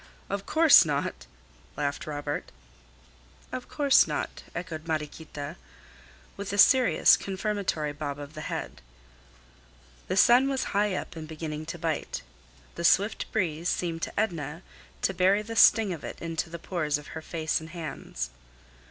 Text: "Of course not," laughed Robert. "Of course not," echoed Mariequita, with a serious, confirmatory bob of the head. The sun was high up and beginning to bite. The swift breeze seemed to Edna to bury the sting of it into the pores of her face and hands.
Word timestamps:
"Of 0.31 0.47
course 0.47 0.83
not," 0.83 1.27
laughed 1.77 2.07
Robert. 2.07 2.51
"Of 3.51 3.69
course 3.69 4.07
not," 4.07 4.41
echoed 4.55 4.87
Mariequita, 4.87 5.57
with 6.35 6.51
a 6.51 6.57
serious, 6.57 7.15
confirmatory 7.15 7.93
bob 7.93 8.17
of 8.17 8.33
the 8.33 8.41
head. 8.41 8.81
The 10.07 10.17
sun 10.17 10.49
was 10.49 10.63
high 10.73 10.95
up 10.95 11.15
and 11.15 11.27
beginning 11.27 11.67
to 11.67 11.77
bite. 11.77 12.23
The 12.73 12.83
swift 12.83 13.31
breeze 13.31 13.69
seemed 13.69 14.01
to 14.01 14.19
Edna 14.19 14.63
to 15.03 15.13
bury 15.13 15.43
the 15.43 15.55
sting 15.55 15.93
of 15.93 16.03
it 16.03 16.19
into 16.19 16.49
the 16.49 16.57
pores 16.57 16.97
of 16.97 17.09
her 17.13 17.21
face 17.21 17.59
and 17.59 17.69
hands. 17.69 18.31